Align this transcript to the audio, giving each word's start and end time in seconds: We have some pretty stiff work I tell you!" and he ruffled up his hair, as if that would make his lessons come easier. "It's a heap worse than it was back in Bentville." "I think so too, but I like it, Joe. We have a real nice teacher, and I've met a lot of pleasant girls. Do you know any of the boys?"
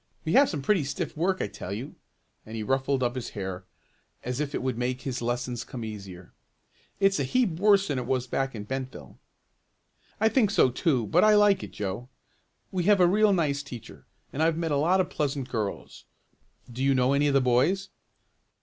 We 0.25 0.33
have 0.33 0.49
some 0.49 0.63
pretty 0.63 0.83
stiff 0.83 1.15
work 1.15 1.43
I 1.43 1.47
tell 1.47 1.71
you!" 1.71 1.93
and 2.43 2.55
he 2.55 2.63
ruffled 2.63 3.03
up 3.03 3.13
his 3.13 3.29
hair, 3.37 3.65
as 4.23 4.39
if 4.39 4.51
that 4.51 4.61
would 4.63 4.75
make 4.75 5.01
his 5.01 5.21
lessons 5.21 5.63
come 5.63 5.85
easier. 5.85 6.33
"It's 6.99 7.19
a 7.19 7.23
heap 7.23 7.51
worse 7.59 7.87
than 7.87 7.99
it 7.99 8.07
was 8.07 8.25
back 8.25 8.55
in 8.55 8.63
Bentville." 8.65 9.19
"I 10.19 10.27
think 10.27 10.49
so 10.49 10.71
too, 10.71 11.05
but 11.05 11.23
I 11.23 11.35
like 11.35 11.61
it, 11.61 11.69
Joe. 11.73 12.09
We 12.71 12.85
have 12.85 12.99
a 12.99 13.05
real 13.05 13.31
nice 13.31 13.61
teacher, 13.61 14.07
and 14.33 14.41
I've 14.41 14.57
met 14.57 14.71
a 14.71 14.75
lot 14.75 15.01
of 15.01 15.11
pleasant 15.11 15.49
girls. 15.49 16.05
Do 16.71 16.83
you 16.83 16.95
know 16.95 17.13
any 17.13 17.27
of 17.27 17.35
the 17.35 17.39
boys?" 17.41 17.89